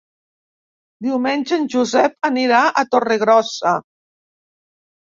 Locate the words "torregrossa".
2.97-3.79